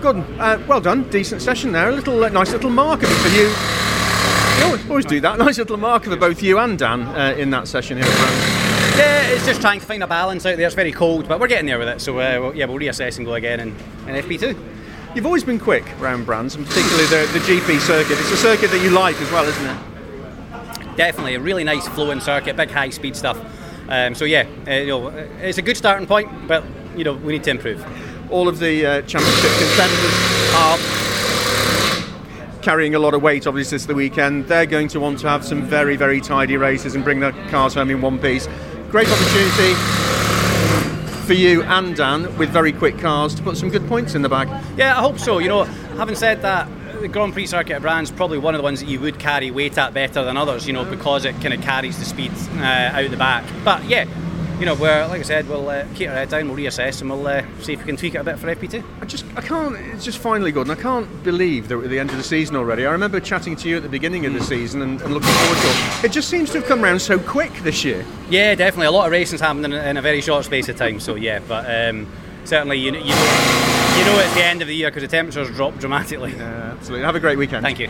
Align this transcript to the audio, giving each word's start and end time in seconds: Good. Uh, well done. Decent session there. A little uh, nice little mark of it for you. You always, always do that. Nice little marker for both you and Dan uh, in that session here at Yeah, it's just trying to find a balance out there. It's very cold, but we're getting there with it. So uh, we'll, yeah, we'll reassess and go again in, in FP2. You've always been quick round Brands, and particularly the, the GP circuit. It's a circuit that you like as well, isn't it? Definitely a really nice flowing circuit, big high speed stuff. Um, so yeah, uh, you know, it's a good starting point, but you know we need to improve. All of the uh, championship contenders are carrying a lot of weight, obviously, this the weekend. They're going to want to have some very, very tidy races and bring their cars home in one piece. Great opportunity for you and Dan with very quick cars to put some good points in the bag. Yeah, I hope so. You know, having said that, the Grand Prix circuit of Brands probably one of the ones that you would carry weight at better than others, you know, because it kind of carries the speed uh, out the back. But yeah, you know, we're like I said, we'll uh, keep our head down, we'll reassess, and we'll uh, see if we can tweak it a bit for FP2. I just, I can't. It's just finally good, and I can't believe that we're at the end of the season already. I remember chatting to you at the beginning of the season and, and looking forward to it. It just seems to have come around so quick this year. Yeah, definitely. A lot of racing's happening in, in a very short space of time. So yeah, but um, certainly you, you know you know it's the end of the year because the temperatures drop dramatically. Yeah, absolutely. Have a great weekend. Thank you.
Good. 0.00 0.16
Uh, 0.38 0.62
well 0.68 0.80
done. 0.80 1.08
Decent 1.10 1.42
session 1.42 1.72
there. 1.72 1.88
A 1.90 1.92
little 1.92 2.22
uh, 2.22 2.28
nice 2.28 2.52
little 2.52 2.70
mark 2.70 3.02
of 3.02 3.10
it 3.10 3.16
for 3.16 3.28
you. 3.28 3.48
You 4.58 4.64
always, 4.64 4.90
always 4.90 5.04
do 5.06 5.20
that. 5.20 5.38
Nice 5.48 5.58
little 5.58 5.76
marker 5.76 6.10
for 6.10 6.16
both 6.16 6.40
you 6.40 6.58
and 6.58 6.78
Dan 6.78 7.02
uh, 7.02 7.34
in 7.36 7.50
that 7.50 7.66
session 7.66 7.96
here 7.96 8.06
at 8.06 8.96
Yeah, 8.96 9.26
it's 9.28 9.44
just 9.44 9.60
trying 9.60 9.80
to 9.80 9.86
find 9.86 10.02
a 10.04 10.06
balance 10.06 10.46
out 10.46 10.56
there. 10.56 10.66
It's 10.66 10.74
very 10.76 10.92
cold, 10.92 11.26
but 11.26 11.40
we're 11.40 11.48
getting 11.48 11.66
there 11.66 11.80
with 11.80 11.88
it. 11.88 12.00
So 12.00 12.18
uh, 12.18 12.38
we'll, 12.40 12.54
yeah, 12.54 12.66
we'll 12.66 12.78
reassess 12.78 13.16
and 13.16 13.26
go 13.26 13.34
again 13.34 13.58
in, 13.58 13.68
in 14.06 14.22
FP2. 14.24 14.56
You've 15.16 15.26
always 15.26 15.42
been 15.42 15.58
quick 15.58 15.84
round 15.98 16.26
Brands, 16.26 16.54
and 16.54 16.64
particularly 16.64 17.06
the, 17.06 17.32
the 17.32 17.40
GP 17.40 17.80
circuit. 17.80 18.18
It's 18.20 18.30
a 18.30 18.36
circuit 18.36 18.70
that 18.70 18.82
you 18.82 18.90
like 18.90 19.20
as 19.20 19.30
well, 19.32 19.44
isn't 19.44 19.66
it? 19.66 20.96
Definitely 20.96 21.34
a 21.34 21.40
really 21.40 21.64
nice 21.64 21.88
flowing 21.88 22.20
circuit, 22.20 22.56
big 22.56 22.70
high 22.70 22.90
speed 22.90 23.16
stuff. 23.16 23.38
Um, 23.88 24.14
so 24.14 24.24
yeah, 24.26 24.46
uh, 24.66 24.72
you 24.72 24.86
know, 24.86 25.08
it's 25.40 25.58
a 25.58 25.62
good 25.62 25.76
starting 25.76 26.06
point, 26.06 26.46
but 26.46 26.62
you 26.96 27.04
know 27.04 27.14
we 27.14 27.32
need 27.32 27.44
to 27.44 27.50
improve. 27.50 27.84
All 28.30 28.48
of 28.48 28.58
the 28.58 28.84
uh, 28.84 29.02
championship 29.02 29.50
contenders 29.52 30.52
are 30.54 30.78
carrying 32.60 32.94
a 32.94 32.98
lot 32.98 33.14
of 33.14 33.22
weight, 33.22 33.46
obviously, 33.46 33.76
this 33.76 33.86
the 33.86 33.94
weekend. 33.94 34.46
They're 34.46 34.66
going 34.66 34.88
to 34.88 35.00
want 35.00 35.18
to 35.20 35.28
have 35.28 35.44
some 35.44 35.62
very, 35.62 35.96
very 35.96 36.20
tidy 36.20 36.56
races 36.58 36.94
and 36.94 37.02
bring 37.02 37.20
their 37.20 37.32
cars 37.48 37.74
home 37.74 37.90
in 37.90 38.02
one 38.02 38.18
piece. 38.18 38.46
Great 38.90 39.08
opportunity 39.08 39.74
for 41.26 41.32
you 41.32 41.62
and 41.62 41.96
Dan 41.96 42.36
with 42.36 42.50
very 42.50 42.72
quick 42.72 42.98
cars 42.98 43.34
to 43.34 43.42
put 43.42 43.56
some 43.56 43.70
good 43.70 43.86
points 43.88 44.14
in 44.14 44.22
the 44.22 44.28
bag. 44.28 44.48
Yeah, 44.76 44.98
I 44.98 45.00
hope 45.00 45.18
so. 45.18 45.38
You 45.38 45.48
know, 45.48 45.64
having 45.96 46.14
said 46.14 46.42
that, 46.42 46.68
the 47.00 47.08
Grand 47.08 47.32
Prix 47.32 47.46
circuit 47.46 47.76
of 47.76 47.82
Brands 47.82 48.10
probably 48.10 48.38
one 48.38 48.54
of 48.54 48.58
the 48.58 48.62
ones 48.62 48.80
that 48.80 48.88
you 48.88 49.00
would 49.00 49.18
carry 49.18 49.50
weight 49.50 49.78
at 49.78 49.94
better 49.94 50.24
than 50.24 50.36
others, 50.36 50.66
you 50.66 50.72
know, 50.72 50.84
because 50.84 51.24
it 51.24 51.32
kind 51.40 51.54
of 51.54 51.62
carries 51.62 51.98
the 51.98 52.04
speed 52.04 52.32
uh, 52.56 52.90
out 52.92 53.10
the 53.10 53.16
back. 53.16 53.44
But 53.64 53.84
yeah, 53.84 54.06
you 54.58 54.66
know, 54.66 54.74
we're 54.74 55.06
like 55.06 55.20
I 55.20 55.22
said, 55.22 55.48
we'll 55.48 55.68
uh, 55.68 55.86
keep 55.94 56.08
our 56.08 56.14
head 56.14 56.30
down, 56.30 56.48
we'll 56.48 56.56
reassess, 56.56 57.00
and 57.00 57.10
we'll 57.10 57.26
uh, 57.26 57.44
see 57.60 57.74
if 57.74 57.78
we 57.78 57.84
can 57.84 57.96
tweak 57.96 58.14
it 58.16 58.18
a 58.18 58.24
bit 58.24 58.38
for 58.38 58.52
FP2. 58.52 58.82
I 59.00 59.04
just, 59.04 59.24
I 59.36 59.40
can't. 59.40 59.76
It's 59.76 60.04
just 60.04 60.18
finally 60.18 60.50
good, 60.50 60.68
and 60.68 60.76
I 60.76 60.82
can't 60.82 61.22
believe 61.22 61.68
that 61.68 61.76
we're 61.76 61.84
at 61.84 61.90
the 61.90 61.98
end 61.98 62.10
of 62.10 62.16
the 62.16 62.24
season 62.24 62.56
already. 62.56 62.84
I 62.84 62.90
remember 62.90 63.20
chatting 63.20 63.54
to 63.56 63.68
you 63.68 63.76
at 63.76 63.84
the 63.84 63.88
beginning 63.88 64.26
of 64.26 64.34
the 64.34 64.42
season 64.42 64.82
and, 64.82 65.00
and 65.00 65.14
looking 65.14 65.30
forward 65.30 65.58
to 65.58 65.68
it. 65.68 66.04
It 66.06 66.12
just 66.12 66.28
seems 66.28 66.50
to 66.50 66.58
have 66.58 66.66
come 66.66 66.84
around 66.84 67.00
so 67.00 67.18
quick 67.20 67.52
this 67.62 67.84
year. 67.84 68.04
Yeah, 68.30 68.56
definitely. 68.56 68.86
A 68.86 68.90
lot 68.90 69.06
of 69.06 69.12
racing's 69.12 69.40
happening 69.40 69.72
in, 69.72 69.78
in 69.78 69.96
a 69.96 70.02
very 70.02 70.20
short 70.20 70.44
space 70.44 70.68
of 70.68 70.76
time. 70.76 70.98
So 70.98 71.14
yeah, 71.14 71.38
but 71.46 71.64
um, 71.70 72.08
certainly 72.44 72.78
you, 72.78 72.86
you 72.86 72.92
know 72.92 72.98
you 73.98 74.04
know 74.04 74.18
it's 74.18 74.34
the 74.34 74.44
end 74.44 74.62
of 74.62 74.68
the 74.68 74.74
year 74.74 74.90
because 74.90 75.02
the 75.02 75.08
temperatures 75.08 75.54
drop 75.54 75.78
dramatically. 75.78 76.32
Yeah, 76.32 76.74
absolutely. 76.76 77.04
Have 77.04 77.14
a 77.14 77.20
great 77.20 77.38
weekend. 77.38 77.62
Thank 77.62 77.78
you. 77.78 77.88